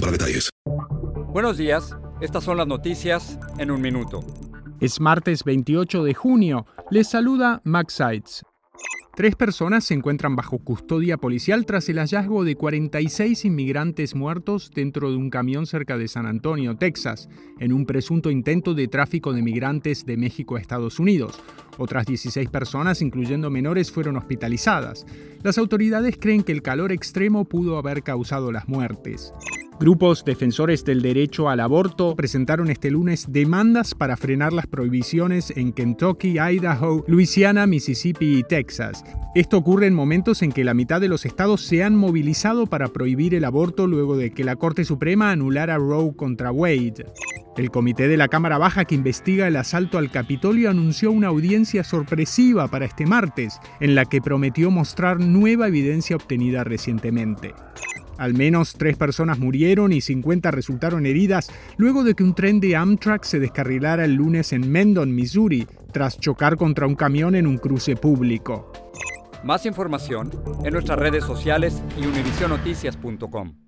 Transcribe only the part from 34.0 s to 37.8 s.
frenar las prohibiciones en Kentucky, Idaho, Louisiana,